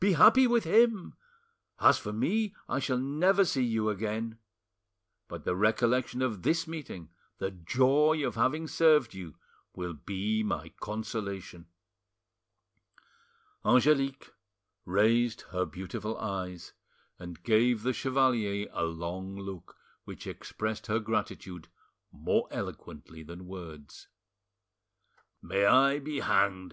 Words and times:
Be 0.00 0.14
happy 0.14 0.48
with 0.48 0.64
him! 0.64 1.14
As 1.78 1.96
for 1.96 2.12
me, 2.12 2.56
I 2.68 2.80
shall 2.80 2.98
never 2.98 3.44
see 3.44 3.62
you 3.62 3.88
again; 3.88 4.36
but 5.28 5.44
the 5.44 5.54
recollection 5.54 6.22
of 6.22 6.42
this 6.42 6.66
meeting, 6.66 7.10
the 7.38 7.52
joy 7.52 8.26
of 8.26 8.34
having 8.34 8.66
served 8.66 9.14
you, 9.14 9.36
will 9.76 9.92
be 9.94 10.42
my 10.42 10.70
consolation." 10.80 11.66
Angelique 13.64 14.32
raised 14.84 15.42
her 15.52 15.64
beautiful 15.64 16.18
eyes, 16.18 16.72
and 17.20 17.44
gave 17.44 17.84
the 17.84 17.92
chevalier 17.92 18.68
a 18.72 18.82
long 18.86 19.36
look 19.36 19.76
which 20.02 20.26
expressed 20.26 20.88
her 20.88 20.98
gratitude 20.98 21.68
more 22.10 22.48
eloquently 22.50 23.22
than 23.22 23.46
words. 23.46 24.08
"May 25.40 25.64
I 25.64 26.00
be 26.00 26.18
hanged!" 26.18 26.68